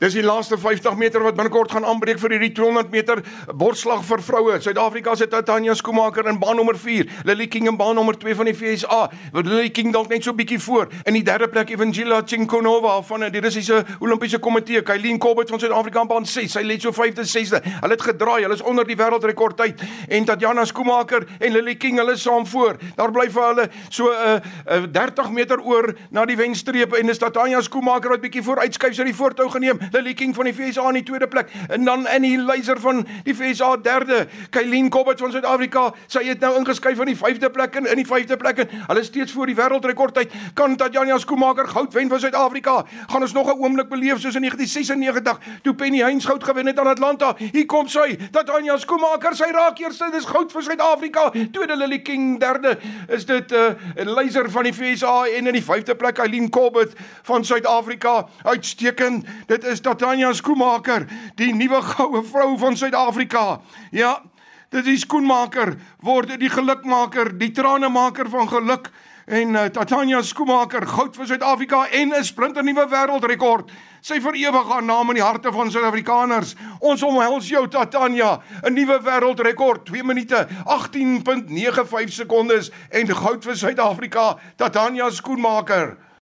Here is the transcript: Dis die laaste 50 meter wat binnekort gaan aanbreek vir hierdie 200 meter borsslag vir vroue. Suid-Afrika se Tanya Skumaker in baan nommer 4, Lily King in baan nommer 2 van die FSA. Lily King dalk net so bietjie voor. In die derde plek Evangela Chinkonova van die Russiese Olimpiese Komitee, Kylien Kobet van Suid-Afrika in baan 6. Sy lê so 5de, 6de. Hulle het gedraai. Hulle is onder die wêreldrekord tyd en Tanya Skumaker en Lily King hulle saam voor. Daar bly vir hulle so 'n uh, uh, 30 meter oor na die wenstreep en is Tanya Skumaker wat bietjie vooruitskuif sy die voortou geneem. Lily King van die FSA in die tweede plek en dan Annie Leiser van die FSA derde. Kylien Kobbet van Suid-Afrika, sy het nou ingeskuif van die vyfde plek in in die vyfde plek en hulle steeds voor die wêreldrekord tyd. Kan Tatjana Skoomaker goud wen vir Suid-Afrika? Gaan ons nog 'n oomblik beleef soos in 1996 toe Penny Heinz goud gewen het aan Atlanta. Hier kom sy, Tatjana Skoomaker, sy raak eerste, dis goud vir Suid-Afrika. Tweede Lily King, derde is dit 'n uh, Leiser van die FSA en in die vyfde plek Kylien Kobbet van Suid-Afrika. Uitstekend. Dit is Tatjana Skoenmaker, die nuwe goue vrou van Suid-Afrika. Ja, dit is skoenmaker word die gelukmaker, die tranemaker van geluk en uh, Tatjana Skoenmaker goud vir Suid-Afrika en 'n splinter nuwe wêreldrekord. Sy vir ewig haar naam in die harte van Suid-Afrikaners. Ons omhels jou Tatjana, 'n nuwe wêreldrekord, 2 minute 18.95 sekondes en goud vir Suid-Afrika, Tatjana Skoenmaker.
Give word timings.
Dis 0.00 0.14
die 0.16 0.22
laaste 0.24 0.56
50 0.56 0.94
meter 0.96 1.20
wat 1.20 1.36
binnekort 1.36 1.74
gaan 1.76 1.84
aanbreek 1.84 2.16
vir 2.22 2.32
hierdie 2.32 2.54
200 2.56 2.88
meter 2.88 3.20
borsslag 3.52 4.00
vir 4.08 4.22
vroue. 4.24 4.54
Suid-Afrika 4.64 5.12
se 5.12 5.26
Tanya 5.28 5.74
Skumaker 5.76 6.24
in 6.30 6.38
baan 6.40 6.56
nommer 6.56 6.78
4, 6.80 7.04
Lily 7.28 7.46
King 7.52 7.66
in 7.68 7.76
baan 7.76 7.98
nommer 8.00 8.16
2 8.16 8.32
van 8.38 8.48
die 8.48 8.54
FSA. 8.56 9.10
Lily 9.34 9.68
King 9.68 9.92
dalk 9.92 10.08
net 10.08 10.24
so 10.24 10.32
bietjie 10.32 10.56
voor. 10.64 10.88
In 11.04 11.18
die 11.18 11.22
derde 11.22 11.50
plek 11.52 11.68
Evangela 11.74 12.22
Chinkonova 12.24 12.94
van 13.10 13.26
die 13.28 13.42
Russiese 13.44 13.82
Olimpiese 14.00 14.40
Komitee, 14.40 14.80
Kylien 14.80 15.18
Kobet 15.20 15.52
van 15.52 15.60
Suid-Afrika 15.60 16.00
in 16.00 16.08
baan 16.08 16.24
6. 16.24 16.48
Sy 16.56 16.64
lê 16.64 16.78
so 16.80 16.94
5de, 16.96 17.28
6de. 17.28 17.60
Hulle 17.82 17.92
het 17.92 18.06
gedraai. 18.08 18.40
Hulle 18.46 18.56
is 18.56 18.64
onder 18.64 18.88
die 18.88 18.96
wêreldrekord 18.96 19.60
tyd 19.60 19.84
en 20.08 20.24
Tanya 20.24 20.64
Skumaker 20.64 21.28
en 21.36 21.52
Lily 21.58 21.76
King 21.76 22.00
hulle 22.00 22.16
saam 22.16 22.48
voor. 22.48 22.80
Daar 22.96 23.12
bly 23.12 23.28
vir 23.28 23.46
hulle 23.50 23.68
so 23.90 24.08
'n 24.08 24.40
uh, 24.64 24.80
uh, 24.80 24.88
30 24.96 25.30
meter 25.36 25.60
oor 25.60 25.92
na 26.08 26.24
die 26.24 26.40
wenstreep 26.40 26.96
en 26.96 27.12
is 27.12 27.20
Tanya 27.20 27.60
Skumaker 27.60 28.16
wat 28.16 28.24
bietjie 28.24 28.42
vooruitskuif 28.48 28.96
sy 28.96 29.04
die 29.04 29.16
voortou 29.20 29.50
geneem. 29.52 29.89
Lily 29.90 30.14
King 30.14 30.34
van 30.34 30.44
die 30.44 30.54
FSA 30.54 30.88
in 30.88 31.00
die 31.00 31.02
tweede 31.02 31.28
plek 31.28 31.50
en 31.68 31.84
dan 31.84 32.06
Annie 32.06 32.38
Leiser 32.38 32.80
van 32.80 33.06
die 33.24 33.34
FSA 33.34 33.76
derde. 33.76 34.26
Kylien 34.50 34.88
Kobbet 34.90 35.18
van 35.18 35.32
Suid-Afrika, 35.32 35.90
sy 36.06 36.24
het 36.28 36.40
nou 36.40 36.52
ingeskuif 36.58 36.96
van 36.96 37.10
die 37.10 37.16
vyfde 37.16 37.50
plek 37.50 37.74
in 37.80 37.88
in 37.90 38.00
die 38.00 38.06
vyfde 38.06 38.36
plek 38.40 38.64
en 38.64 38.68
hulle 38.86 39.04
steeds 39.04 39.32
voor 39.32 39.50
die 39.50 39.56
wêreldrekord 39.58 40.14
tyd. 40.14 40.34
Kan 40.54 40.76
Tatjana 40.76 41.18
Skoomaker 41.18 41.68
goud 41.68 41.94
wen 41.94 42.10
vir 42.12 42.20
Suid-Afrika? 42.20 42.84
Gaan 43.10 43.22
ons 43.22 43.32
nog 43.32 43.48
'n 43.48 43.58
oomblik 43.58 43.88
beleef 43.88 44.20
soos 44.20 44.34
in 44.34 44.42
1996 44.42 45.38
toe 45.62 45.74
Penny 45.74 46.02
Heinz 46.02 46.26
goud 46.26 46.44
gewen 46.44 46.66
het 46.66 46.78
aan 46.78 46.86
Atlanta. 46.86 47.34
Hier 47.36 47.66
kom 47.66 47.88
sy, 47.88 48.16
Tatjana 48.30 48.76
Skoomaker, 48.76 49.34
sy 49.36 49.50
raak 49.52 49.78
eerste, 49.78 50.10
dis 50.12 50.24
goud 50.24 50.52
vir 50.52 50.62
Suid-Afrika. 50.62 51.30
Tweede 51.52 51.76
Lily 51.76 51.98
King, 51.98 52.38
derde 52.40 52.78
is 53.08 53.26
dit 53.26 53.52
'n 53.52 53.54
uh, 53.54 54.14
Leiser 54.14 54.50
van 54.50 54.62
die 54.62 54.72
FSA 54.72 55.26
en 55.26 55.46
in 55.46 55.52
die 55.52 55.64
vyfde 55.64 55.94
plek 55.94 56.14
Kylien 56.14 56.50
Kobbet 56.50 56.92
van 57.22 57.44
Suid-Afrika. 57.44 58.28
Uitstekend. 58.42 59.24
Dit 59.46 59.64
is 59.64 59.79
Tatjana 59.82 60.32
Skoenmaker, 60.34 61.06
die 61.36 61.52
nuwe 61.54 61.82
goue 61.82 62.22
vrou 62.24 62.56
van 62.58 62.76
Suid-Afrika. 62.76 63.60
Ja, 63.90 64.18
dit 64.70 64.86
is 64.86 65.04
skoenmaker 65.06 65.74
word 66.04 66.36
die 66.40 66.50
gelukmaker, 66.50 67.32
die 67.38 67.50
tranemaker 67.54 68.28
van 68.30 68.48
geluk 68.48 68.90
en 69.30 69.54
uh, 69.54 69.64
Tatjana 69.70 70.22
Skoenmaker 70.26 70.86
goud 70.90 71.16
vir 71.18 71.28
Suid-Afrika 71.30 71.84
en 71.94 72.14
'n 72.14 72.24
splinter 72.24 72.64
nuwe 72.64 72.86
wêreldrekord. 72.90 73.70
Sy 74.00 74.20
vir 74.20 74.34
ewig 74.34 74.68
haar 74.68 74.82
naam 74.82 75.10
in 75.10 75.20
die 75.20 75.24
harte 75.24 75.52
van 75.52 75.70
Suid-Afrikaners. 75.70 76.56
Ons 76.80 77.02
omhels 77.02 77.48
jou 77.48 77.66
Tatjana, 77.68 78.40
'n 78.64 78.74
nuwe 78.74 78.98
wêreldrekord, 79.02 79.84
2 79.84 80.02
minute 80.02 80.46
18.95 80.66 82.12
sekondes 82.12 82.70
en 82.90 83.06
goud 83.06 83.44
vir 83.44 83.56
Suid-Afrika, 83.56 84.36
Tatjana 84.56 85.10
Skoenmaker. 85.10 85.96